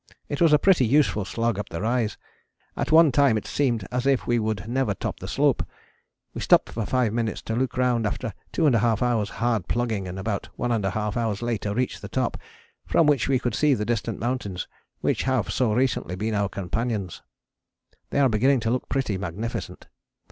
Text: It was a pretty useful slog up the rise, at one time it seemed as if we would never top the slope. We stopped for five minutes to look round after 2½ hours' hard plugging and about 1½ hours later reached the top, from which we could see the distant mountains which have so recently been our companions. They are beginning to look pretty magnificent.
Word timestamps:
It 0.29 0.41
was 0.41 0.51
a 0.51 0.57
pretty 0.57 0.83
useful 0.83 1.25
slog 1.25 1.59
up 1.59 1.69
the 1.69 1.79
rise, 1.79 2.17
at 2.75 2.91
one 2.91 3.11
time 3.11 3.37
it 3.37 3.45
seemed 3.45 3.87
as 3.91 4.07
if 4.07 4.25
we 4.25 4.39
would 4.39 4.67
never 4.67 4.95
top 4.95 5.19
the 5.19 5.27
slope. 5.27 5.61
We 6.33 6.41
stopped 6.41 6.69
for 6.71 6.87
five 6.87 7.13
minutes 7.13 7.39
to 7.43 7.55
look 7.55 7.77
round 7.77 8.07
after 8.07 8.33
2½ 8.51 9.03
hours' 9.03 9.29
hard 9.29 9.67
plugging 9.67 10.07
and 10.07 10.17
about 10.17 10.49
1½ 10.57 11.15
hours 11.15 11.43
later 11.43 11.75
reached 11.75 12.01
the 12.01 12.09
top, 12.09 12.35
from 12.87 13.05
which 13.05 13.29
we 13.29 13.37
could 13.37 13.53
see 13.53 13.75
the 13.75 13.85
distant 13.85 14.17
mountains 14.17 14.67
which 15.01 15.21
have 15.29 15.53
so 15.53 15.71
recently 15.71 16.15
been 16.15 16.33
our 16.33 16.49
companions. 16.49 17.21
They 18.09 18.19
are 18.19 18.27
beginning 18.27 18.61
to 18.61 18.71
look 18.71 18.89
pretty 18.89 19.19
magnificent. 19.19 19.85